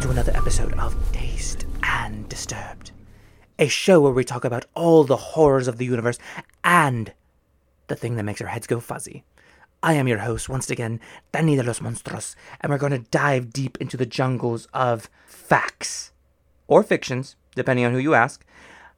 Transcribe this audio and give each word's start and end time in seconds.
to 0.00 0.10
another 0.10 0.36
episode 0.36 0.72
of 0.74 0.94
Dazed 1.10 1.64
and 1.82 2.28
Disturbed, 2.28 2.92
a 3.58 3.66
show 3.66 4.00
where 4.00 4.12
we 4.12 4.22
talk 4.22 4.44
about 4.44 4.66
all 4.74 5.02
the 5.02 5.16
horrors 5.16 5.66
of 5.66 5.78
the 5.78 5.84
universe 5.84 6.20
and 6.62 7.12
the 7.88 7.96
thing 7.96 8.14
that 8.14 8.22
makes 8.22 8.40
our 8.40 8.46
heads 8.46 8.68
go 8.68 8.78
fuzzy. 8.78 9.24
I 9.82 9.94
am 9.94 10.06
your 10.06 10.18
host 10.18 10.48
once 10.48 10.70
again, 10.70 11.00
Danny 11.32 11.56
de 11.56 11.64
los 11.64 11.80
Monstruos, 11.80 12.36
and 12.60 12.70
we're 12.70 12.78
going 12.78 12.92
to 12.92 13.10
dive 13.10 13.52
deep 13.52 13.76
into 13.80 13.96
the 13.96 14.06
jungles 14.06 14.68
of 14.72 15.10
facts 15.26 16.12
or 16.68 16.84
fictions, 16.84 17.34
depending 17.56 17.84
on 17.84 17.92
who 17.92 17.98
you 17.98 18.14
ask. 18.14 18.44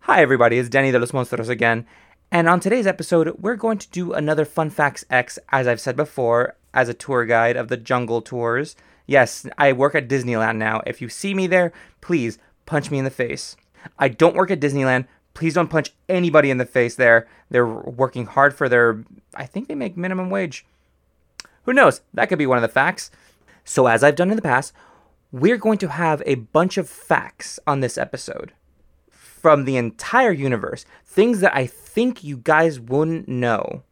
Hi, 0.00 0.20
everybody, 0.20 0.58
it's 0.58 0.68
Danny 0.68 0.90
de 0.90 0.98
los 0.98 1.12
Monstruos 1.12 1.48
again, 1.48 1.86
and 2.30 2.46
on 2.46 2.60
today's 2.60 2.86
episode, 2.86 3.34
we're 3.38 3.56
going 3.56 3.78
to 3.78 3.90
do 3.90 4.12
another 4.12 4.44
Fun 4.44 4.68
Facts 4.68 5.06
X, 5.08 5.38
as 5.48 5.66
I've 5.66 5.80
said 5.80 5.96
before, 5.96 6.56
as 6.74 6.90
a 6.90 6.94
tour 6.94 7.24
guide 7.24 7.56
of 7.56 7.68
the 7.68 7.78
jungle 7.78 8.20
tours. 8.20 8.76
Yes, 9.10 9.44
I 9.58 9.72
work 9.72 9.96
at 9.96 10.06
Disneyland 10.06 10.58
now. 10.58 10.82
If 10.86 11.02
you 11.02 11.08
see 11.08 11.34
me 11.34 11.48
there, 11.48 11.72
please 12.00 12.38
punch 12.64 12.92
me 12.92 12.98
in 12.98 13.04
the 13.04 13.10
face. 13.10 13.56
I 13.98 14.06
don't 14.06 14.36
work 14.36 14.52
at 14.52 14.60
Disneyland. 14.60 15.08
Please 15.34 15.54
don't 15.54 15.66
punch 15.66 15.92
anybody 16.08 16.48
in 16.48 16.58
the 16.58 16.64
face 16.64 16.94
there. 16.94 17.26
They're 17.50 17.66
working 17.66 18.26
hard 18.26 18.54
for 18.54 18.68
their, 18.68 19.02
I 19.34 19.46
think 19.46 19.66
they 19.66 19.74
make 19.74 19.96
minimum 19.96 20.30
wage. 20.30 20.64
Who 21.64 21.72
knows? 21.72 22.02
That 22.14 22.28
could 22.28 22.38
be 22.38 22.46
one 22.46 22.58
of 22.58 22.62
the 22.62 22.68
facts. 22.68 23.10
So, 23.64 23.88
as 23.88 24.04
I've 24.04 24.14
done 24.14 24.30
in 24.30 24.36
the 24.36 24.42
past, 24.42 24.72
we're 25.32 25.56
going 25.56 25.78
to 25.78 25.88
have 25.88 26.22
a 26.24 26.36
bunch 26.36 26.78
of 26.78 26.88
facts 26.88 27.58
on 27.66 27.80
this 27.80 27.98
episode 27.98 28.52
from 29.10 29.64
the 29.64 29.76
entire 29.76 30.30
universe. 30.30 30.84
Things 31.04 31.40
that 31.40 31.56
I 31.56 31.66
think 31.66 32.22
you 32.22 32.36
guys 32.36 32.78
wouldn't 32.78 33.26
know 33.26 33.82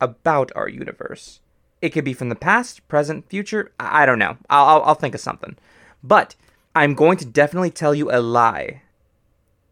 about 0.00 0.50
our 0.56 0.66
universe. 0.66 1.40
It 1.86 1.92
could 1.92 2.04
be 2.04 2.14
from 2.14 2.30
the 2.30 2.34
past, 2.34 2.86
present, 2.88 3.28
future. 3.30 3.70
I 3.78 4.06
don't 4.06 4.18
know. 4.18 4.38
I'll, 4.50 4.66
I'll, 4.66 4.82
I'll 4.82 4.94
think 4.96 5.14
of 5.14 5.20
something. 5.20 5.56
But 6.02 6.34
I'm 6.74 6.94
going 6.94 7.16
to 7.18 7.24
definitely 7.24 7.70
tell 7.70 7.94
you 7.94 8.10
a 8.10 8.18
lie. 8.18 8.82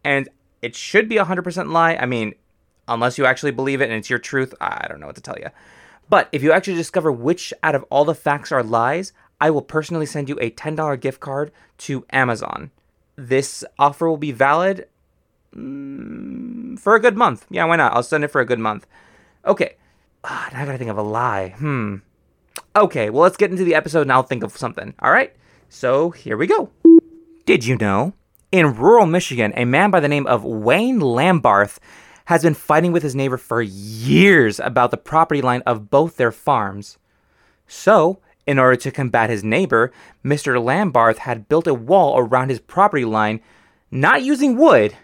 And 0.05 0.29
it 0.63 0.77
should 0.77 1.09
be 1.09 1.17
a 1.17 1.25
100% 1.25 1.73
lie. 1.73 1.97
I 1.97 2.07
mean, 2.07 2.37
unless 2.87 3.19
you 3.19 3.27
actually 3.27 3.51
believe 3.51 3.81
it 3.81 3.87
and 3.87 3.95
it's 3.95 4.09
your 4.09 4.21
truth, 4.21 4.55
I 4.61 4.87
don't 4.89 5.01
know 5.01 5.09
what 5.09 5.17
to 5.17 5.23
tell 5.23 5.37
you. 5.41 5.49
But 6.09 6.29
if 6.31 6.41
you 6.41 6.53
actually 6.53 6.77
discover 6.77 7.11
which 7.11 7.53
out 7.65 7.75
of 7.75 7.85
all 7.91 8.05
the 8.05 8.15
facts 8.15 8.53
are 8.53 8.63
lies, 8.63 9.13
I 9.41 9.51
will 9.51 9.63
personally 9.63 10.07
send 10.07 10.29
you 10.29 10.39
a 10.41 10.53
$10 10.53 11.01
gift 11.01 11.19
card 11.19 11.51
to 11.79 12.07
Amazon. 12.11 12.71
This 13.17 13.65
offer 13.77 14.09
will 14.09 14.19
be 14.19 14.31
valid 14.31 14.87
mm, 15.53 16.79
for 16.79 16.95
a 16.95 17.01
good 17.01 17.17
month. 17.17 17.45
Yeah, 17.51 17.65
why 17.65 17.75
not? 17.75 17.93
I'll 17.93 18.05
send 18.05 18.23
it 18.23 18.29
for 18.29 18.41
a 18.41 18.47
good 18.47 18.61
month. 18.61 18.87
Okay. 19.45 19.75
Ah, 20.25 20.49
now 20.53 20.63
I 20.63 20.65
gotta 20.65 20.79
think 20.79 20.91
of 20.91 20.99
a 20.99 21.03
lie. 21.03 21.51
Hmm. 21.51 21.97
Okay, 22.75 23.11
well, 23.11 23.23
let's 23.23 23.37
get 23.37 23.51
into 23.51 23.65
the 23.65 23.75
episode 23.75 24.03
and 24.03 24.13
I'll 24.13 24.23
think 24.23 24.43
of 24.43 24.57
something. 24.57 24.95
All 25.01 25.13
right? 25.13 25.35
So 25.69 26.11
here 26.11 26.37
we 26.37 26.47
go. 26.47 26.71
Did 27.45 27.65
you 27.67 27.77
know? 27.77 28.15
In 28.51 28.75
rural 28.75 29.07
Michigan, 29.07 29.53
a 29.57 29.65
man 29.65 29.91
by 29.91 30.01
the 30.01 30.09
name 30.09 30.27
of 30.27 30.45
Wayne 30.45 31.01
Lambarth 31.01 31.79
has 32.27 32.43
been 32.43 32.55
fighting 32.55 32.93
with 32.93 33.03
his 33.03 33.15
neighbor 33.15 33.37
for 33.37 33.61
years 33.61 34.59
about 34.61 34.91
the 34.91 34.97
property 34.97 35.43
line 35.43 35.63
of 35.67 35.91
both 35.91 36.17
their 36.17 36.33
farms. 36.33 36.97
So, 37.67 38.21
in 38.47 38.59
order 38.59 38.77
to 38.77 38.91
combat 38.91 39.29
his 39.29 39.45
neighbor, 39.45 39.93
Mr. 40.25 40.57
Lambarth 40.57 41.19
had 41.19 41.49
built 41.49 41.67
a 41.67 41.75
wall 41.75 42.19
around 42.19 42.49
his 42.49 42.61
property 42.61 43.05
line, 43.05 43.41
not 43.91 44.23
using 44.23 44.57
wood, 44.57 44.97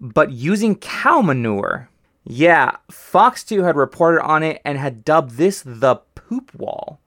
but 0.00 0.32
using 0.32 0.76
cow 0.76 1.20
manure. 1.20 1.89
Yeah, 2.30 2.76
Fox 2.88 3.42
2 3.42 3.64
had 3.64 3.74
reported 3.74 4.22
on 4.22 4.44
it 4.44 4.62
and 4.64 4.78
had 4.78 5.04
dubbed 5.04 5.32
this 5.32 5.62
the 5.66 5.96
poop 6.14 6.54
wall. 6.54 7.00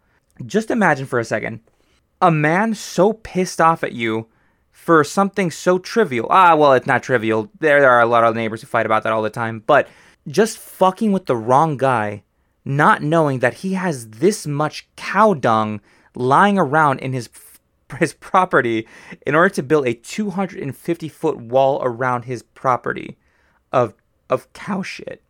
Just 0.46 0.70
imagine 0.70 1.06
for 1.06 1.18
a 1.18 1.24
second 1.24 1.62
a 2.22 2.30
man 2.30 2.74
so 2.74 3.14
pissed 3.14 3.62
off 3.62 3.86
at 3.86 3.94
you 3.94 4.28
for 4.70 5.02
something 5.06 5.50
so 5.50 5.80
trivial. 5.80 6.28
Ah, 6.30 6.56
well, 6.56 6.74
it's 6.74 6.88
not 6.88 7.04
trivial. 7.04 7.50
There, 7.60 7.90
are 7.90 8.02
a 8.02 8.06
lot 8.06 8.26
of 8.26 8.36
neighbors 8.36 8.60
who 8.60 8.68
fight 8.68 8.86
about 8.86 9.04
that 9.04 9.14
all 9.14 9.22
the 9.22 9.30
time, 9.30 9.64
but 9.66 9.88
just 10.28 10.58
fucking 10.58 11.14
with 11.14 11.26
the 11.26 11.38
wrong 11.38 11.78
guy, 11.78 12.24
not 12.66 13.02
knowing 13.02 13.40
that 13.40 13.56
he 13.56 13.76
has 13.76 14.10
this 14.10 14.46
much 14.46 14.90
cow 14.98 15.34
dung 15.34 15.80
lying 16.16 16.58
around 16.58 17.00
in 17.00 17.14
his 17.14 17.30
his 17.98 18.14
property 18.14 18.88
in 19.26 19.36
order 19.36 19.54
to 19.56 19.64
build 19.64 19.88
a 19.88 19.94
250 19.94 21.08
foot 21.08 21.38
wall 21.38 21.80
around 21.82 22.26
his 22.26 22.44
property 22.44 23.18
of 23.72 23.94
of 24.30 24.52
cow 24.54 24.82
shit. 24.82 25.22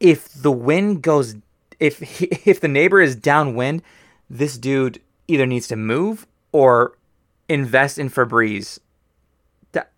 If 0.00 0.32
the 0.32 0.52
wind 0.52 1.02
goes 1.02 1.36
if 1.82 1.98
he, 1.98 2.26
if 2.44 2.60
the 2.60 2.68
neighbor 2.68 3.00
is 3.00 3.16
downwind, 3.16 3.82
this 4.30 4.56
dude 4.56 5.00
either 5.28 5.46
needs 5.46 5.68
to 5.68 5.76
move 5.76 6.26
or 6.52 6.96
invest 7.48 7.98
in 7.98 8.08
Febreze. 8.08 8.78
That- 9.72 9.90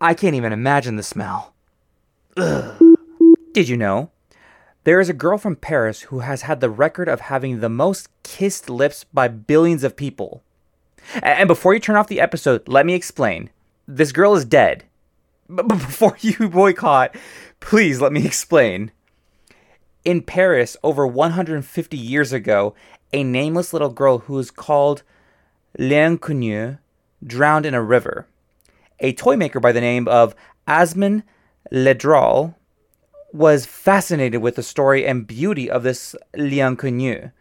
I 0.00 0.14
can't 0.14 0.34
even 0.36 0.52
imagine 0.52 0.96
the 0.96 1.02
smell. 1.02 1.54
Ugh. 2.36 2.96
Did 3.52 3.68
you 3.68 3.76
know? 3.76 4.10
There 4.84 5.00
is 5.00 5.08
a 5.08 5.14
girl 5.14 5.38
from 5.38 5.56
Paris 5.56 6.02
who 6.02 6.20
has 6.20 6.42
had 6.42 6.60
the 6.60 6.70
record 6.70 7.08
of 7.08 7.20
having 7.20 7.60
the 7.60 7.68
most 7.68 8.08
kissed 8.22 8.68
lips 8.68 9.04
by 9.04 9.28
billions 9.28 9.84
of 9.84 9.96
people. 9.96 10.42
And 11.22 11.46
before 11.46 11.74
you 11.74 11.80
turn 11.80 11.96
off 11.96 12.08
the 12.08 12.20
episode, 12.20 12.66
let 12.66 12.86
me 12.86 12.94
explain. 12.94 13.50
This 13.86 14.12
girl 14.12 14.34
is 14.34 14.44
dead. 14.44 14.84
But 15.48 15.68
before 15.68 16.16
you 16.20 16.48
boycott, 16.48 17.14
please 17.62 18.00
let 18.00 18.12
me 18.12 18.26
explain. 18.26 18.92
In 20.04 20.20
Paris, 20.20 20.76
over 20.82 21.06
150 21.06 21.96
years 21.96 22.32
ago, 22.32 22.74
a 23.12 23.24
nameless 23.24 23.72
little 23.72 23.90
girl 23.90 24.18
who 24.18 24.38
is 24.38 24.50
called 24.50 25.02
L'Inconnue 25.78 26.78
drowned 27.24 27.64
in 27.64 27.74
a 27.74 27.82
river. 27.82 28.26
A 29.00 29.12
toy 29.12 29.36
maker 29.36 29.60
by 29.60 29.72
the 29.72 29.80
name 29.80 30.06
of 30.08 30.34
Asmund 30.66 31.22
Laerdal 31.72 32.54
was 33.32 33.64
fascinated 33.64 34.42
with 34.42 34.56
the 34.56 34.62
story 34.62 35.06
and 35.06 35.26
beauty 35.26 35.70
of 35.70 35.82
this 35.82 36.14
L'Inconnue, 36.36 37.32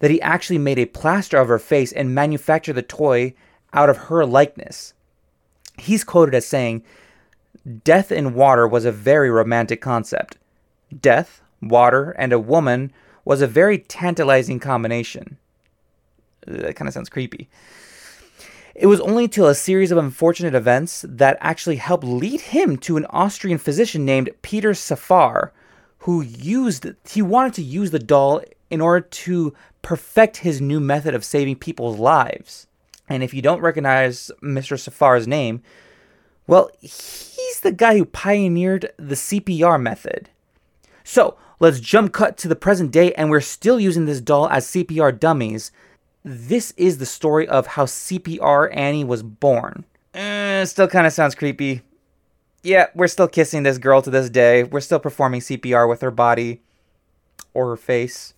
that 0.00 0.10
he 0.10 0.20
actually 0.20 0.58
made 0.58 0.78
a 0.78 0.86
plaster 0.86 1.38
of 1.38 1.48
her 1.48 1.58
face 1.58 1.92
and 1.92 2.14
manufactured 2.14 2.74
the 2.74 2.82
toy 2.82 3.34
out 3.72 3.88
of 3.88 3.96
her 3.96 4.26
likeness. 4.26 4.92
He's 5.78 6.04
quoted 6.04 6.34
as 6.34 6.46
saying, 6.46 6.82
Death 7.82 8.12
in 8.12 8.34
water 8.34 8.68
was 8.68 8.84
a 8.84 8.92
very 8.92 9.30
romantic 9.30 9.80
concept. 9.80 10.36
Death, 11.00 11.40
water, 11.62 12.10
and 12.12 12.32
a 12.32 12.38
woman 12.38 12.92
was 13.24 13.40
a 13.40 13.46
very 13.46 13.78
tantalizing 13.78 14.60
combination. 14.60 15.38
That 16.46 16.76
kind 16.76 16.88
of 16.88 16.94
sounds 16.94 17.08
creepy. 17.08 17.48
It 18.74 18.86
was 18.86 19.00
only 19.00 19.28
till 19.28 19.46
a 19.46 19.54
series 19.54 19.92
of 19.92 19.98
unfortunate 19.98 20.54
events 20.54 21.04
that 21.08 21.38
actually 21.40 21.76
helped 21.76 22.04
lead 22.04 22.40
him 22.40 22.76
to 22.78 22.96
an 22.96 23.06
Austrian 23.10 23.58
physician 23.58 24.04
named 24.04 24.30
Peter 24.42 24.74
Safar, 24.74 25.52
who 25.98 26.20
used 26.20 26.86
he 27.08 27.22
wanted 27.22 27.54
to 27.54 27.62
use 27.62 27.92
the 27.92 27.98
doll 27.98 28.42
in 28.70 28.80
order 28.80 29.06
to 29.06 29.54
perfect 29.80 30.38
his 30.38 30.60
new 30.60 30.80
method 30.80 31.14
of 31.14 31.24
saving 31.24 31.56
people's 31.56 31.98
lives. 31.98 32.66
And 33.08 33.22
if 33.22 33.32
you 33.32 33.40
don't 33.40 33.60
recognize 33.60 34.30
Mr. 34.42 34.78
Safar's 34.78 35.28
name, 35.28 35.62
well, 36.46 36.70
he's 36.80 37.60
the 37.62 37.72
guy 37.72 37.96
who 37.96 38.04
pioneered 38.04 38.92
the 38.96 39.14
CPR 39.14 39.80
method. 39.80 40.30
So 41.02 41.36
let's 41.60 41.80
jump 41.80 42.12
cut 42.12 42.36
to 42.38 42.48
the 42.48 42.56
present 42.56 42.90
day, 42.90 43.12
and 43.14 43.30
we're 43.30 43.40
still 43.40 43.80
using 43.80 44.04
this 44.04 44.20
doll 44.20 44.48
as 44.48 44.66
CPR 44.66 45.18
dummies. 45.18 45.72
This 46.24 46.72
is 46.76 46.98
the 46.98 47.06
story 47.06 47.46
of 47.48 47.68
how 47.68 47.84
CPR 47.84 48.74
Annie 48.74 49.04
was 49.04 49.22
born. 49.22 49.84
Eh, 50.14 50.64
still 50.64 50.88
kind 50.88 51.06
of 51.06 51.12
sounds 51.12 51.34
creepy. 51.34 51.82
Yeah, 52.62 52.86
we're 52.94 53.08
still 53.08 53.28
kissing 53.28 53.62
this 53.62 53.78
girl 53.78 54.00
to 54.00 54.10
this 54.10 54.30
day. 54.30 54.64
We're 54.64 54.80
still 54.80 54.98
performing 54.98 55.40
CPR 55.40 55.88
with 55.88 56.00
her 56.00 56.10
body 56.10 56.62
or 57.52 57.68
her 57.68 57.76
face. 57.76 58.32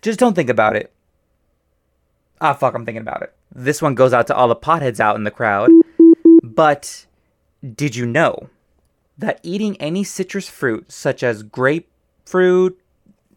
Just 0.00 0.18
don't 0.18 0.34
think 0.34 0.48
about 0.48 0.76
it. 0.76 0.90
Ah, 2.40 2.54
fuck, 2.54 2.74
I'm 2.74 2.84
thinking 2.84 3.02
about 3.02 3.22
it. 3.22 3.34
This 3.54 3.82
one 3.82 3.94
goes 3.94 4.12
out 4.12 4.26
to 4.28 4.34
all 4.34 4.48
the 4.48 4.56
potheads 4.56 5.00
out 5.00 5.16
in 5.16 5.24
the 5.24 5.30
crowd. 5.30 5.70
But 6.54 7.06
did 7.74 7.96
you 7.96 8.06
know 8.06 8.48
that 9.18 9.40
eating 9.42 9.76
any 9.80 10.04
citrus 10.04 10.48
fruit, 10.48 10.90
such 10.90 11.22
as 11.22 11.42
grapefruit, 11.42 12.78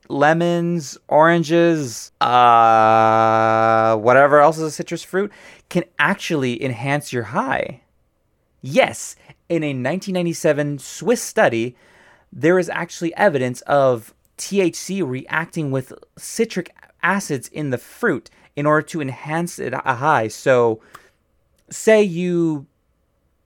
lemons, 0.10 0.98
oranges, 1.08 2.12
uh, 2.22 3.96
whatever 3.98 4.40
else 4.40 4.58
is 4.58 4.64
a 4.64 4.72
citrus 4.72 5.04
fruit, 5.04 5.31
can 5.69 5.84
actually 6.00 6.64
enhance 6.64 7.14
your 7.14 7.24
high? 7.24 7.81
Yes, 8.62 9.16
in 9.50 9.64
a 9.64 9.69
1997 9.69 10.80
Swiss 10.80 11.22
study, 11.22 11.75
there 12.31 12.60
is 12.60 12.69
actually 12.69 13.16
evidence 13.16 13.62
of 13.62 14.14
THC 14.38 15.08
reacting 15.08 15.72
with 15.72 15.94
citric 16.18 16.75
acids 17.02 17.48
in 17.48 17.69
the 17.69 17.78
fruit 17.78 18.30
in 18.56 18.66
order 18.66 18.86
to 18.88 19.02
enhance 19.02 19.60
it 19.60 19.74
a 19.74 19.96
high. 19.96 20.28
So, 20.28 20.81
say 21.69 22.02
you 22.04 22.66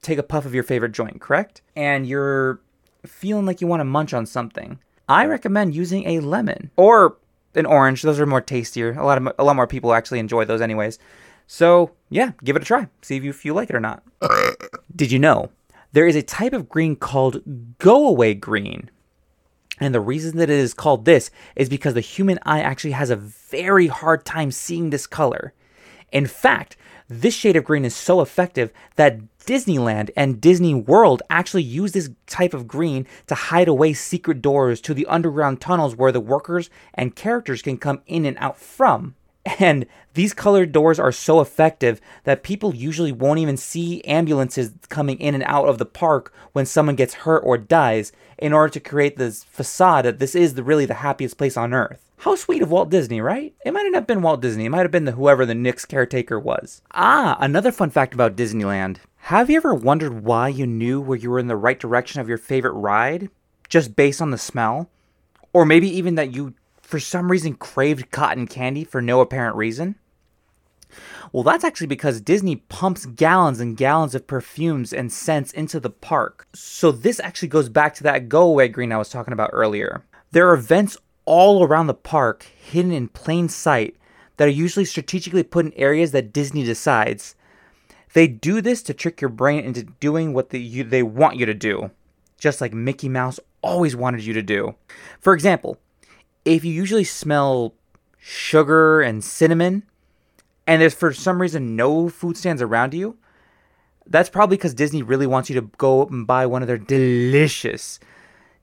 take 0.02 0.18
a 0.18 0.24
puff 0.24 0.46
of 0.46 0.54
your 0.54 0.64
favorite 0.64 0.92
joint, 0.92 1.22
correct? 1.22 1.62
And 1.76 2.06
you're 2.06 2.60
feeling 3.06 3.46
like 3.46 3.62
you 3.62 3.68
want 3.68 3.82
to 3.82 3.86
munch 3.86 4.14
on 4.14 4.26
something. 4.26 4.80
I 5.08 5.26
recommend 5.26 5.76
using 5.76 6.08
a 6.08 6.20
lemon 6.20 6.72
or 6.78 7.18
an 7.56 7.66
orange. 7.66 8.02
Those 8.02 8.20
are 8.20 8.26
more 8.26 8.42
tastier. 8.42 8.94
A 8.94 9.06
lot 9.06 9.18
of 9.18 9.34
a 9.38 9.44
lot 9.44 9.56
more 9.56 9.68
people 9.68 9.94
actually 9.94 10.20
enjoy 10.20 10.46
those 10.46 10.62
anyways. 10.62 11.00
So 11.48 11.92
yeah, 12.10 12.32
give 12.44 12.56
it 12.56 12.62
a 12.62 12.66
try. 12.66 12.88
See 13.02 13.18
if 13.18 13.24
you, 13.24 13.30
if 13.30 13.44
you 13.44 13.54
like 13.54 13.70
it 13.70 13.76
or 13.76 13.82
not. 13.82 14.04
Did 14.96 15.12
you 15.12 15.20
know 15.20 15.50
there 15.92 16.08
is 16.08 16.16
a 16.16 16.22
type 16.22 16.54
of 16.54 16.70
green 16.70 16.96
called 16.96 17.42
go 17.78 18.08
away 18.08 18.34
green? 18.34 18.90
And 19.80 19.96
the 19.96 20.00
reason 20.00 20.38
that 20.38 20.50
it 20.50 20.60
is 20.60 20.76
called 20.76 21.06
this 21.06 21.32
is 21.56 21.68
because 21.68 21.96
the 21.96 22.02
human 22.02 22.40
eye 22.44 22.62
actually 22.62 22.92
has 22.92 23.10
a 23.10 23.16
very 23.16 23.88
hard 23.88 24.24
time 24.26 24.52
seeing 24.52 24.92
this 24.92 25.08
color. 25.08 25.54
In 26.12 26.26
fact, 26.26 26.78
this 27.08 27.34
shade 27.34 27.56
of 27.56 27.64
green 27.64 27.86
is 27.86 27.96
so 27.96 28.22
effective 28.22 28.72
that 28.96 29.20
Disneyland 29.40 30.12
and 30.16 30.40
Disney 30.40 30.74
World 30.74 31.22
actually 31.30 31.64
use 31.64 31.92
this 31.92 32.10
type 32.28 32.54
of 32.54 32.68
green 32.68 33.08
to 33.28 33.36
hide 33.36 33.68
away 33.68 33.94
secret 33.94 34.42
doors 34.42 34.80
to 34.82 34.94
the 34.94 35.06
underground 35.08 35.60
tunnels 35.60 35.96
where 35.96 36.12
the 36.12 36.20
workers 36.20 36.70
and 36.94 37.16
characters 37.16 37.62
can 37.62 37.78
come 37.78 38.02
in 38.08 38.26
and 38.26 38.38
out 38.40 38.58
from. 38.58 39.16
And 39.60 39.88
these 40.14 40.34
colored 40.34 40.72
doors 40.72 41.00
are 41.00 41.12
so 41.12 41.42
effective 41.42 42.00
that 42.26 42.44
people 42.44 42.76
usually 42.76 43.12
won't 43.12 43.40
even 43.40 43.58
see 43.58 44.04
ambulances 44.04 44.72
coming 44.90 45.20
in 45.20 45.34
and 45.34 45.44
out 45.46 45.68
of 45.68 45.80
the 45.80 45.86
park 45.86 46.32
when 46.54 46.66
someone 46.66 46.96
gets 46.96 47.16
hurt 47.16 47.40
or 47.40 47.58
dies 47.58 48.12
in 48.38 48.54
order 48.54 48.70
to 48.70 48.80
create 48.80 49.18
this 49.18 49.44
facade 49.44 50.06
that 50.06 50.20
this 50.20 50.36
is 50.36 50.54
the, 50.54 50.64
really 50.64 50.86
the 50.86 50.96
happiest 50.96 51.38
place 51.38 51.58
on 51.58 51.74
earth. 51.74 52.11
How 52.22 52.36
sweet 52.36 52.62
of 52.62 52.70
Walt 52.70 52.92
Disney, 52.92 53.20
right? 53.20 53.56
It 53.66 53.74
might 53.74 53.82
not 53.82 53.96
have 53.96 54.06
been 54.06 54.22
Walt 54.22 54.44
Disney. 54.44 54.66
It 54.66 54.70
might 54.70 54.84
have 54.84 54.92
been 54.92 55.06
the 55.06 55.14
whoever 55.14 55.44
the 55.44 55.56
Knicks 55.56 55.86
caretaker 55.86 56.40
was. 56.40 56.84
Ah, 56.92 57.36
another 57.40 57.72
fun 57.72 57.90
fact 57.90 58.14
about 58.14 58.36
Disneyland. 58.36 58.98
Have 59.22 59.50
you 59.50 59.58
ever 59.58 59.74
wondered 59.74 60.24
why 60.24 60.50
you 60.50 60.68
knew 60.68 61.02
where 61.02 61.18
you 61.18 61.32
were 61.32 61.40
in 61.40 61.48
the 61.48 61.56
right 61.56 61.80
direction 61.80 62.22
of 62.22 62.30
your 62.30 62.38
favorite 62.38 62.74
ride? 62.74 63.32
Just 63.70 63.96
based 63.96 64.22
on 64.22 64.30
the 64.30 64.38
smell? 64.38 64.88
Or 65.52 65.66
maybe 65.66 65.90
even 65.90 66.14
that 66.14 66.32
you, 66.32 66.54
for 66.84 67.00
some 67.00 67.32
reason, 67.32 67.56
craved 67.56 68.12
cotton 68.12 68.46
candy 68.46 68.84
for 68.84 69.02
no 69.02 69.22
apparent 69.22 69.56
reason? 69.56 69.96
Well, 71.32 71.42
that's 71.42 71.64
actually 71.64 71.88
because 71.88 72.22
Disney 72.22 72.58
pumps 72.58 73.08
gallons 73.08 73.60
and 73.60 73.76
gallons 73.76 74.14
of 74.14 74.28
perfumes 74.28 74.94
and 74.94 75.12
scents 75.12 75.52
into 75.54 75.80
the 75.80 75.90
park. 75.90 76.48
So, 76.54 76.92
this 76.92 77.20
actually 77.20 77.48
goes 77.48 77.68
back 77.68 77.96
to 77.96 78.04
that 78.04 78.30
go 78.30 78.44
away 78.44 78.68
green 78.68 78.92
I 78.92 78.98
was 78.98 79.10
talking 79.10 79.34
about 79.34 79.50
earlier. 79.54 80.04
There 80.30 80.48
are 80.48 80.54
events 80.54 80.98
all 81.26 81.64
around 81.64 81.88
the 81.88 81.94
park, 81.94 82.44
hidden 82.44 82.92
in 82.92 83.08
plain 83.08 83.50
sight, 83.50 83.96
that 84.38 84.48
are 84.48 84.52
usually 84.52 84.86
strategically 84.86 85.44
put 85.44 85.66
in 85.66 85.74
areas 85.74 86.12
that 86.12 86.34
Disney 86.34 86.64
decides. 86.64 87.36
They 88.14 88.28
do 88.28 88.62
this 88.62 88.82
to 88.84 88.94
trick 88.94 89.22
your 89.22 89.30
brain 89.30 89.64
into 89.64 89.84
doing 89.84 90.34
what 90.34 90.50
the, 90.50 90.60
you, 90.60 90.84
they 90.84 91.04
want 91.04 91.38
you 91.38 91.46
to 91.46 91.54
do, 91.54 91.92
just 92.38 92.60
like 92.60 92.74
Mickey 92.74 93.08
Mouse 93.08 93.40
always 93.62 93.96
wanted 93.96 94.26
you 94.26 94.34
to 94.34 94.42
do. 94.42 94.76
For 95.20 95.34
example, 95.34 95.78
if 96.44 96.66
you 96.66 96.74
usually 96.74 97.04
smell 97.04 97.74
sugar 98.18 99.02
and 99.02 99.24
cinnamon, 99.24 99.84
and 100.68 100.82
there's 100.82 100.94
for 100.94 101.14
some 101.14 101.42
reason 101.42 101.76
no 101.76 102.10
food 102.10 102.38
stands 102.38 102.62
around 102.62 102.94
you, 102.94 103.18
that's 104.08 104.30
probably 104.30 104.58
because 104.58 104.74
Disney 104.74 105.04
really 105.04 105.28
wants 105.28 105.50
you 105.50 105.56
to 105.60 105.70
go 105.78 106.06
and 106.06 106.26
buy 106.26 106.46
one 106.46 106.62
of 106.62 106.68
their 106.68 106.78
delicious, 106.78 108.00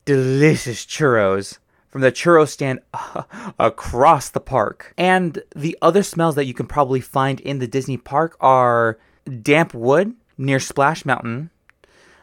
delicious 0.05 0.85
churros 0.85 1.59
from 1.89 2.03
the 2.03 2.13
churro 2.13 2.47
stand 2.49 2.81
across 3.59 4.29
the 4.31 4.41
park. 4.41 4.93
And 4.97 5.43
the 5.55 5.77
other 5.81 6.03
smells 6.03 6.35
that 6.35 6.47
you 6.47 6.55
can 6.55 6.67
probably 6.67 7.01
find 7.01 7.41
in 7.41 7.59
the 7.59 7.67
Disney 7.67 7.97
park 7.97 8.37
are 8.41 8.99
damp 9.43 9.75
wood 9.75 10.15
near 10.37 10.61
Splash 10.61 11.05
Mountain, 11.05 11.51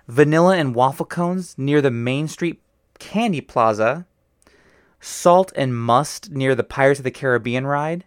vanilla 0.07 0.55
and 0.55 0.75
waffle 0.75 1.05
cones 1.05 1.55
near 1.57 1.81
the 1.81 1.91
Main 1.91 2.27
Street 2.27 2.61
Candy 2.99 3.41
Plaza, 3.41 4.05
salt 4.99 5.51
and 5.55 5.75
must 5.75 6.31
near 6.31 6.55
the 6.55 6.63
Pirates 6.63 6.99
of 6.99 7.03
the 7.03 7.11
Caribbean 7.11 7.67
ride, 7.67 8.05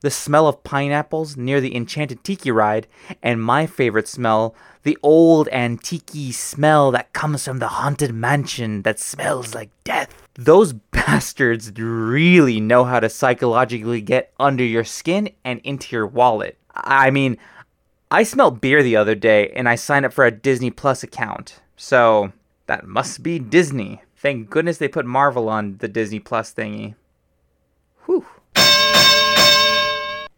the 0.00 0.10
smell 0.10 0.46
of 0.46 0.64
pineapples 0.64 1.36
near 1.36 1.60
the 1.60 1.74
Enchanted 1.74 2.22
Tiki 2.24 2.50
ride, 2.50 2.86
and 3.22 3.42
my 3.42 3.66
favorite 3.66 4.08
smell, 4.08 4.54
the 4.82 4.98
old 5.02 5.48
antique 5.50 6.32
smell 6.32 6.90
that 6.92 7.12
comes 7.12 7.44
from 7.44 7.58
the 7.58 7.68
haunted 7.68 8.14
mansion 8.14 8.82
that 8.82 8.98
smells 8.98 9.54
like 9.54 9.70
death. 9.84 10.25
Those 10.36 10.72
bastards 10.92 11.72
really 11.78 12.60
know 12.60 12.84
how 12.84 13.00
to 13.00 13.08
psychologically 13.08 14.00
get 14.00 14.32
under 14.38 14.64
your 14.64 14.84
skin 14.84 15.30
and 15.44 15.60
into 15.60 15.94
your 15.94 16.06
wallet. 16.06 16.58
I 16.74 17.10
mean, 17.10 17.38
I 18.10 18.22
smelled 18.22 18.60
beer 18.60 18.82
the 18.82 18.96
other 18.96 19.14
day 19.14 19.50
and 19.50 19.68
I 19.68 19.74
signed 19.74 20.04
up 20.04 20.12
for 20.12 20.24
a 20.24 20.30
Disney 20.30 20.70
Plus 20.70 21.02
account. 21.02 21.60
So, 21.76 22.32
that 22.66 22.86
must 22.86 23.22
be 23.22 23.38
Disney. 23.38 24.02
Thank 24.16 24.50
goodness 24.50 24.78
they 24.78 24.88
put 24.88 25.06
Marvel 25.06 25.48
on 25.48 25.78
the 25.78 25.88
Disney 25.88 26.18
Plus 26.18 26.52
thingy. 26.52 26.94
Whew. 28.06 28.26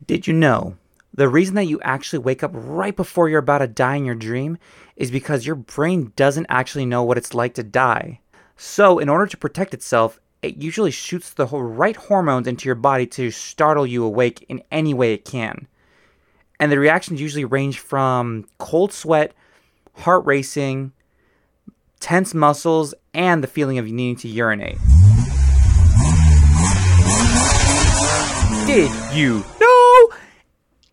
Did 0.06 0.26
you 0.26 0.32
know 0.32 0.76
the 1.14 1.28
reason 1.28 1.54
that 1.56 1.66
you 1.66 1.80
actually 1.80 2.20
wake 2.20 2.42
up 2.42 2.52
right 2.54 2.94
before 2.94 3.28
you're 3.28 3.40
about 3.40 3.58
to 3.58 3.66
die 3.66 3.96
in 3.96 4.04
your 4.04 4.14
dream 4.14 4.56
is 4.96 5.10
because 5.10 5.46
your 5.46 5.56
brain 5.56 6.12
doesn't 6.16 6.46
actually 6.48 6.86
know 6.86 7.02
what 7.02 7.18
it's 7.18 7.34
like 7.34 7.54
to 7.54 7.62
die. 7.62 8.20
So, 8.60 8.98
in 8.98 9.08
order 9.08 9.28
to 9.28 9.36
protect 9.36 9.72
itself, 9.72 10.18
it 10.42 10.56
usually 10.56 10.90
shoots 10.90 11.32
the 11.32 11.46
right 11.46 11.94
hormones 11.94 12.48
into 12.48 12.66
your 12.66 12.74
body 12.74 13.06
to 13.06 13.30
startle 13.30 13.86
you 13.86 14.04
awake 14.04 14.44
in 14.48 14.64
any 14.72 14.92
way 14.92 15.12
it 15.12 15.24
can. 15.24 15.68
And 16.58 16.72
the 16.72 16.78
reactions 16.80 17.20
usually 17.20 17.44
range 17.44 17.78
from 17.78 18.46
cold 18.58 18.92
sweat, 18.92 19.32
heart 19.98 20.26
racing, 20.26 20.92
tense 22.00 22.34
muscles, 22.34 22.94
and 23.14 23.44
the 23.44 23.46
feeling 23.46 23.78
of 23.78 23.86
needing 23.86 24.16
to 24.16 24.28
urinate. 24.28 24.78
Did 28.66 28.90
you 29.14 29.44
know? 29.60 30.08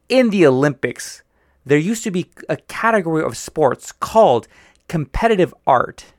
In 0.07 0.29
the 0.29 0.45
Olympics, 0.45 1.23
there 1.65 1.79
used 1.79 2.03
to 2.03 2.11
be 2.11 2.29
a 2.47 2.57
category 2.57 3.23
of 3.23 3.35
sports 3.35 3.91
called 3.91 4.47
competitive 4.87 5.51
art. 5.65 6.13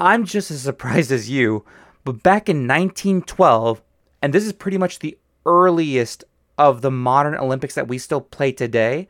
I'm 0.00 0.24
just 0.24 0.50
as 0.50 0.62
surprised 0.62 1.12
as 1.12 1.28
you, 1.28 1.62
but 2.04 2.22
back 2.22 2.48
in 2.48 2.66
1912, 2.66 3.82
and 4.22 4.32
this 4.32 4.46
is 4.46 4.54
pretty 4.54 4.78
much 4.78 4.98
the 4.98 5.18
earliest 5.44 6.24
of 6.56 6.80
the 6.80 6.90
modern 6.90 7.34
Olympics 7.34 7.74
that 7.74 7.86
we 7.86 7.98
still 7.98 8.22
play 8.22 8.50
today, 8.50 9.08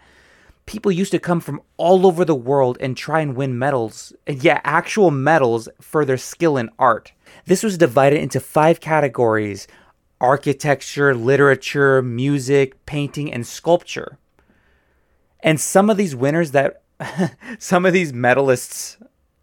people 0.67 0.91
used 0.91 1.13
to 1.13 1.21
come 1.21 1.41
from 1.41 1.63
all 1.77 2.09
over 2.09 2.25
the 2.25 2.35
world 2.35 2.77
and 2.81 2.97
try 2.97 3.21
and 3.21 3.37
win 3.37 3.57
medals. 3.57 4.13
and 4.27 4.43
Yeah, 4.43 4.61
actual 4.65 5.13
medals 5.13 5.69
for 5.81 6.05
their 6.05 6.17
skill 6.17 6.57
in 6.57 6.69
art. 6.77 7.13
This 7.47 7.63
was 7.63 7.79
divided 7.79 8.21
into 8.21 8.41
five 8.41 8.81
categories 8.81 9.69
architecture, 10.21 11.15
literature, 11.15 12.03
music, 12.03 12.85
painting, 12.85 13.33
and 13.33 13.47
sculpture. 13.47 14.19
And 15.39 15.59
some 15.59 15.89
of 15.89 15.97
these 15.97 16.17
winners 16.17 16.51
that 16.51 16.83
some 17.59 17.87
of 17.87 17.93
these 17.93 18.13
medalists 18.13 18.99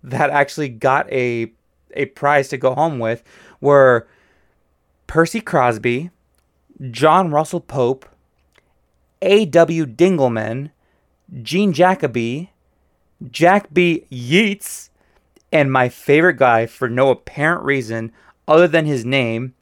that 0.09 0.29
actually 0.29 0.69
got 0.69 1.11
a 1.11 1.51
a 1.93 2.05
prize 2.05 2.49
to 2.49 2.57
go 2.57 2.75
home 2.75 2.99
with 2.99 3.23
were 3.61 4.07
Percy 5.07 5.41
Crosby, 5.41 6.11
John 6.91 7.31
Russell 7.31 7.61
Pope, 7.61 8.05
A.W. 9.21 9.85
Dingleman, 9.85 10.71
Jean 11.41 11.73
Jacoby, 11.73 12.51
Jack 13.31 13.73
B. 13.73 14.05
Yeats, 14.09 14.89
and 15.51 15.71
my 15.71 15.89
favorite 15.89 16.37
guy 16.37 16.65
for 16.65 16.89
no 16.89 17.09
apparent 17.09 17.63
reason 17.63 18.11
other 18.47 18.67
than 18.67 18.85
his 18.85 19.05
name, 19.05 19.55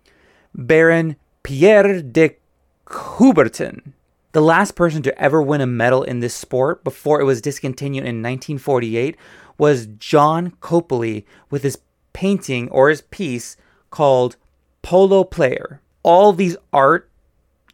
Baron 0.53 1.15
Pierre 1.43 2.01
de 2.01 2.37
Coubertin. 2.85 3.93
The 4.31 4.41
last 4.41 4.75
person 4.75 5.01
to 5.03 5.17
ever 5.17 5.41
win 5.41 5.61
a 5.61 5.67
medal 5.67 6.03
in 6.03 6.19
this 6.19 6.33
sport 6.33 6.83
before 6.83 7.21
it 7.21 7.23
was 7.23 7.39
discontinued 7.39 8.03
in 8.03 8.21
1948 8.21 9.15
was 9.57 9.87
John 9.87 10.51
Copley 10.59 11.25
with 11.49 11.63
his 11.63 11.79
painting 12.13 12.69
or 12.69 12.89
his 12.89 13.01
piece 13.01 13.57
called 13.89 14.37
Polo 14.81 15.23
Player. 15.23 15.81
All 16.03 16.33
these 16.33 16.57
art, 16.71 17.09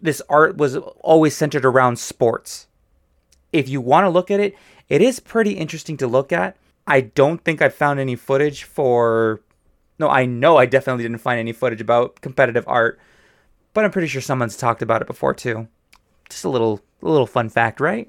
this 0.01 0.21
art 0.29 0.57
was 0.57 0.77
always 0.77 1.35
centered 1.35 1.65
around 1.65 1.99
sports. 1.99 2.67
If 3.51 3.67
you 3.67 3.81
want 3.81 4.05
to 4.05 4.09
look 4.09 4.31
at 4.31 4.39
it, 4.39 4.55
it 4.87 5.01
is 5.01 5.19
pretty 5.19 5.51
interesting 5.51 5.97
to 5.97 6.07
look 6.07 6.31
at. 6.31 6.55
I 6.87 7.01
don't 7.01 7.43
think 7.43 7.61
I 7.61 7.69
found 7.69 7.99
any 7.99 8.15
footage 8.15 8.63
for 8.63 9.41
no, 9.99 10.09
I 10.09 10.25
know 10.25 10.57
I 10.57 10.65
definitely 10.65 11.03
didn't 11.03 11.19
find 11.19 11.39
any 11.39 11.53
footage 11.53 11.79
about 11.79 12.21
competitive 12.21 12.63
art, 12.67 12.99
but 13.73 13.85
I'm 13.85 13.91
pretty 13.91 14.07
sure 14.07 14.21
someone's 14.21 14.57
talked 14.57 14.81
about 14.81 15.01
it 15.01 15.07
before 15.07 15.35
too. 15.35 15.67
Just 16.27 16.43
a 16.43 16.49
little 16.49 16.81
a 17.03 17.09
little 17.09 17.27
fun 17.27 17.49
fact, 17.49 17.79
right? 17.79 18.07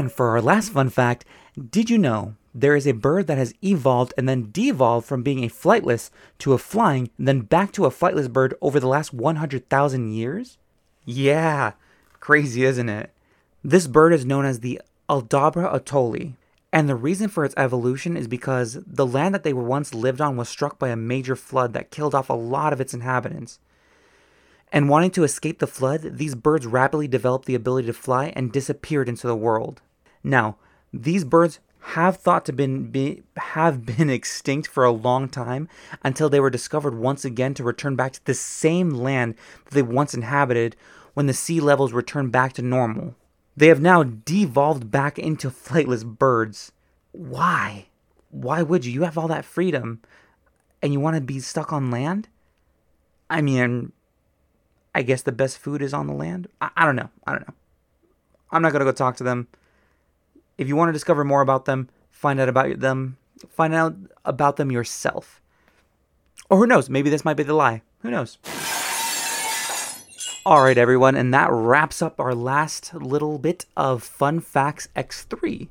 And 0.00 0.10
for 0.10 0.30
our 0.30 0.40
last 0.40 0.72
fun 0.72 0.88
fact, 0.88 1.26
did 1.54 1.90
you 1.90 1.98
know 1.98 2.34
there 2.54 2.74
is 2.74 2.86
a 2.86 2.92
bird 2.92 3.26
that 3.26 3.36
has 3.36 3.52
evolved 3.62 4.14
and 4.16 4.26
then 4.26 4.48
devolved 4.50 5.06
from 5.06 5.22
being 5.22 5.44
a 5.44 5.48
flightless 5.48 6.08
to 6.38 6.54
a 6.54 6.58
flying, 6.58 7.10
then 7.18 7.40
back 7.40 7.70
to 7.72 7.84
a 7.84 7.90
flightless 7.90 8.32
bird 8.32 8.54
over 8.62 8.80
the 8.80 8.88
last 8.88 9.12
100,000 9.12 10.10
years? 10.10 10.56
Yeah, 11.04 11.72
crazy, 12.18 12.64
isn't 12.64 12.88
it? 12.88 13.12
This 13.62 13.86
bird 13.86 14.14
is 14.14 14.24
known 14.24 14.46
as 14.46 14.60
the 14.60 14.80
Aldabra 15.10 15.70
atolli, 15.70 16.36
And 16.72 16.88
the 16.88 16.96
reason 16.96 17.28
for 17.28 17.44
its 17.44 17.54
evolution 17.58 18.16
is 18.16 18.26
because 18.26 18.78
the 18.86 19.06
land 19.06 19.34
that 19.34 19.42
they 19.42 19.52
were 19.52 19.62
once 19.62 19.92
lived 19.92 20.22
on 20.22 20.34
was 20.38 20.48
struck 20.48 20.78
by 20.78 20.88
a 20.88 20.96
major 20.96 21.36
flood 21.36 21.74
that 21.74 21.90
killed 21.90 22.14
off 22.14 22.30
a 22.30 22.32
lot 22.32 22.72
of 22.72 22.80
its 22.80 22.94
inhabitants. 22.94 23.58
And 24.72 24.88
wanting 24.88 25.10
to 25.10 25.24
escape 25.24 25.58
the 25.58 25.66
flood, 25.66 26.16
these 26.16 26.34
birds 26.34 26.66
rapidly 26.66 27.06
developed 27.06 27.44
the 27.44 27.54
ability 27.54 27.88
to 27.88 27.92
fly 27.92 28.32
and 28.36 28.50
disappeared 28.50 29.08
into 29.08 29.26
the 29.26 29.36
world. 29.36 29.82
Now, 30.22 30.56
these 30.92 31.24
birds 31.24 31.60
have 31.80 32.16
thought 32.16 32.44
to 32.44 32.52
been 32.52 32.90
be, 32.90 33.22
have 33.36 33.84
been 33.96 34.10
extinct 34.10 34.68
for 34.68 34.84
a 34.84 34.90
long 34.90 35.28
time 35.28 35.68
until 36.02 36.28
they 36.28 36.40
were 36.40 36.50
discovered 36.50 36.94
once 36.94 37.24
again 37.24 37.54
to 37.54 37.64
return 37.64 37.96
back 37.96 38.12
to 38.12 38.24
the 38.24 38.34
same 38.34 38.90
land 38.90 39.34
that 39.64 39.74
they 39.74 39.82
once 39.82 40.14
inhabited 40.14 40.76
when 41.14 41.26
the 41.26 41.34
sea 41.34 41.60
levels 41.60 41.92
returned 41.92 42.32
back 42.32 42.52
to 42.54 42.62
normal. 42.62 43.14
They 43.56 43.66
have 43.66 43.80
now 43.80 44.02
devolved 44.02 44.90
back 44.90 45.18
into 45.18 45.50
flightless 45.50 46.04
birds. 46.04 46.72
Why? 47.12 47.86
Why 48.30 48.62
would 48.62 48.84
you? 48.84 48.92
You 48.92 49.02
have 49.02 49.18
all 49.18 49.28
that 49.28 49.44
freedom 49.44 50.00
and 50.82 50.92
you 50.92 51.00
want 51.00 51.16
to 51.16 51.20
be 51.20 51.40
stuck 51.40 51.72
on 51.72 51.90
land? 51.90 52.28
I 53.28 53.40
mean, 53.40 53.92
I 54.94 55.02
guess 55.02 55.22
the 55.22 55.32
best 55.32 55.58
food 55.58 55.82
is 55.82 55.94
on 55.94 56.06
the 56.06 56.12
land. 56.12 56.48
I, 56.60 56.70
I 56.76 56.84
don't 56.84 56.96
know. 56.96 57.10
I 57.26 57.32
don't 57.32 57.46
know. 57.46 57.54
I'm 58.50 58.62
not 58.62 58.72
going 58.72 58.80
to 58.80 58.84
go 58.84 58.92
talk 58.92 59.16
to 59.16 59.24
them. 59.24 59.48
If 60.60 60.68
you 60.68 60.76
want 60.76 60.90
to 60.90 60.92
discover 60.92 61.24
more 61.24 61.40
about 61.40 61.64
them, 61.64 61.88
find 62.10 62.38
out 62.38 62.50
about 62.50 62.80
them, 62.80 63.16
find 63.48 63.72
out 63.72 63.96
about 64.26 64.56
them 64.58 64.70
yourself. 64.70 65.40
Or 66.50 66.58
who 66.58 66.66
knows, 66.66 66.90
maybe 66.90 67.08
this 67.08 67.24
might 67.24 67.38
be 67.38 67.44
the 67.44 67.54
lie. 67.54 67.80
Who 68.02 68.10
knows? 68.10 68.36
All 70.44 70.62
right, 70.62 70.76
everyone, 70.76 71.16
and 71.16 71.32
that 71.32 71.48
wraps 71.50 72.02
up 72.02 72.20
our 72.20 72.34
last 72.34 72.92
little 72.92 73.38
bit 73.38 73.64
of 73.74 74.02
Fun 74.02 74.40
Facts 74.40 74.88
X3. 74.94 75.68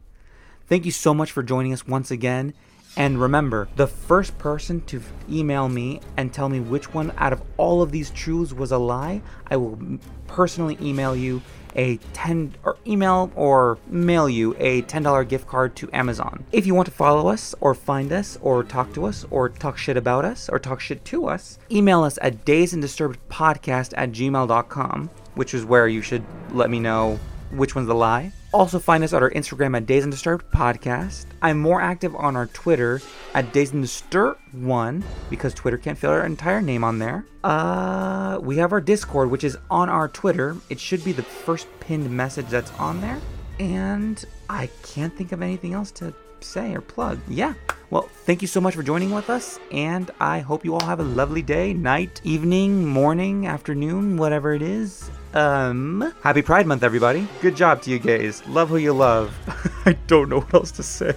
Thank 0.66 0.86
you 0.86 0.92
so 0.92 1.14
much 1.14 1.32
for 1.32 1.44
joining 1.44 1.72
us 1.72 1.86
once 1.86 2.10
again. 2.10 2.56
And 2.98 3.22
remember, 3.22 3.70
the 3.76 3.88
first 3.88 4.38
person 4.38 4.82
to 4.86 5.02
email 5.30 5.70
me 5.70 6.02
and 6.18 6.34
tell 6.34 6.50
me 6.50 6.60
which 6.60 6.94
one 6.94 7.14
out 7.18 7.34
of 7.34 7.42
all 7.58 7.82
of 7.82 7.92
these 7.92 8.10
truths 8.10 8.54
was 8.54 8.72
a 8.72 8.78
lie, 8.78 9.22
I 9.48 9.58
will 9.58 9.80
personally 10.28 10.78
email 10.82 11.16
you 11.16 11.42
a 11.76 11.98
10 12.14 12.56
or 12.64 12.78
email 12.88 13.32
or 13.36 13.78
mail 13.88 14.28
you 14.28 14.56
a 14.60 14.82
$10 14.84 15.28
gift 15.28 15.48
card 15.48 15.76
to 15.78 15.90
Amazon. 15.94 16.46
If 16.52 16.66
you 16.66 16.74
want 16.74 16.88
to 16.88 16.92
follow 16.92 17.30
us 17.30 17.54
or 17.62 17.74
find 17.76 18.12
us 18.12 18.38
or 18.42 18.64
talk 18.64 18.94
to 18.94 19.06
us 19.06 19.26
or 19.30 19.50
talk 19.50 19.78
shit 19.78 19.98
about 19.98 20.26
us 20.26 20.50
or 20.50 20.60
talk 20.60 20.80
shit 20.80 21.06
to 21.06 21.28
us, 21.28 21.60
email 21.72 22.04
us 22.04 22.18
at 22.22 22.46
dazedanddisturbedpodcast 22.46 23.94
at 23.96 24.12
gmail.com, 24.12 25.10
which 25.36 25.54
is 25.54 25.66
where 25.66 25.88
you 25.88 26.02
should 26.02 26.24
let 26.52 26.70
me 26.70 26.80
know 26.80 27.20
which 27.52 27.76
one's 27.76 27.88
the 27.88 27.96
lie. 27.96 28.32
Also 28.52 28.80
find 28.80 29.04
us 29.04 29.14
at 29.14 29.22
our 29.22 29.30
Instagram 29.32 29.76
at 29.78 29.86
Dazed 29.86 30.04
and 30.04 30.12
Disturbed 30.12 30.50
Podcast. 30.52 31.26
I'm 31.42 31.60
more 31.60 31.82
active 31.82 32.16
on 32.16 32.36
our 32.36 32.48
Twitter 32.48 33.02
at 33.34 33.54
Dazed 33.54 33.74
and 33.74 33.84
Disturbed 33.84 34.40
One 34.54 35.04
because 35.30 35.54
Twitter 35.54 35.78
can't 35.78 35.98
fit 35.98 36.10
our 36.10 36.26
entire 36.26 36.62
name 36.62 36.84
on 36.84 37.00
there. 37.00 37.26
Uh, 37.44 38.40
we 38.42 38.58
have 38.58 38.72
our 38.72 38.82
Discord, 38.82 39.30
which 39.30 39.44
is 39.44 39.58
on 39.70 39.90
our 39.90 40.08
Twitter. 40.08 40.58
It 40.70 40.80
should 40.80 41.04
be 41.04 41.12
the 41.12 41.24
first 41.24 41.68
pinned 41.80 42.10
message 42.10 42.48
that's 42.48 42.72
on 42.74 43.02
there. 43.02 43.20
And 43.60 44.24
I 44.50 44.70
can't 44.84 45.16
think 45.16 45.32
of 45.32 45.42
anything 45.42 45.74
else 45.74 45.92
to 45.92 46.14
say 46.44 46.74
or 46.74 46.82
plug. 46.82 47.20
Yeah. 47.28 47.54
Well, 47.90 48.10
thank 48.26 48.42
you 48.42 48.48
so 48.48 48.62
much 48.62 48.76
for 48.76 48.84
joining 48.84 49.10
with 49.10 49.30
us, 49.30 49.60
and 49.72 50.12
I 50.20 50.40
hope 50.40 50.64
you 50.64 50.76
all 50.76 50.86
have 50.86 51.00
a 51.00 51.04
lovely 51.04 51.42
day, 51.42 51.74
night, 51.74 52.22
evening, 52.24 52.86
morning, 52.86 53.48
afternoon, 53.48 54.18
whatever 54.18 54.54
it 54.54 54.62
is. 54.62 55.10
Um, 55.34 56.14
happy 56.22 56.42
Pride 56.42 56.68
Month, 56.68 56.84
everybody. 56.84 57.28
Good 57.42 57.56
job 57.56 57.82
to 57.84 57.90
you 57.90 57.98
gays. 57.98 58.46
Love 58.48 58.70
who 58.70 58.78
you 58.78 58.94
love. 58.94 59.36
I 59.86 59.94
don't 60.08 60.30
know 60.30 60.42
what 60.42 60.54
else 60.54 60.72
to 60.74 60.84
say. 60.84 61.16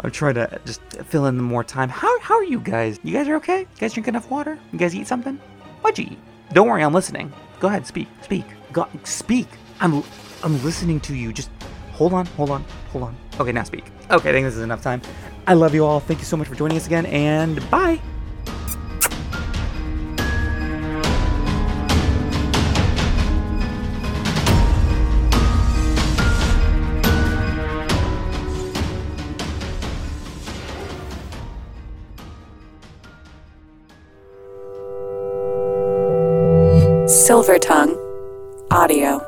I'm 0.00 0.10
trying 0.10 0.34
to 0.34 0.60
just 0.64 0.80
fill 0.82 1.26
in 1.26 1.38
more 1.38 1.62
time. 1.64 1.88
How, 1.88 2.18
how 2.20 2.34
are 2.34 2.44
you 2.44 2.60
guys? 2.60 2.98
You 3.02 3.12
guys 3.12 3.28
are 3.28 3.36
okay? 3.36 3.60
You 3.60 3.78
guys 3.78 3.92
drink 3.92 4.08
enough 4.08 4.30
water? 4.30 4.58
You 4.72 4.78
guys 4.78 4.94
eat 4.94 5.06
something? 5.06 5.38
What'd 5.82 5.98
you 5.98 6.12
eat? 6.12 6.18
Don't 6.52 6.68
worry, 6.68 6.82
I'm 6.82 6.94
listening. 6.94 7.32
Go 7.60 7.68
ahead, 7.68 7.86
speak, 7.86 8.08
speak. 8.22 8.44
Go, 8.72 8.88
speak. 9.04 9.48
I'm, 9.80 10.02
I'm 10.42 10.62
listening 10.64 11.00
to 11.00 11.14
you. 11.14 11.32
Just 11.32 11.50
hold 11.92 12.12
on, 12.12 12.26
hold 12.26 12.50
on, 12.50 12.64
hold 12.90 13.04
on. 13.04 13.16
Okay, 13.40 13.52
now 13.52 13.64
speak. 13.64 13.84
Okay, 14.10 14.30
I 14.30 14.32
think 14.32 14.44
this 14.46 14.56
is 14.56 14.62
enough 14.62 14.82
time. 14.82 15.00
I 15.46 15.54
love 15.54 15.74
you 15.74 15.84
all. 15.84 16.00
Thank 16.00 16.20
you 16.20 16.26
so 16.26 16.36
much 16.36 16.48
for 16.48 16.54
joining 16.54 16.76
us 16.76 16.86
again, 16.86 17.06
and 17.06 17.68
bye. 17.70 18.00
Silver 37.08 37.58
Tongue 37.58 37.96
Audio. 38.70 39.21